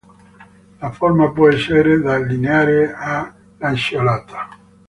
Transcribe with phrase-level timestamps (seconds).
[0.79, 4.49] La forma può essere da lineare a lanceolata.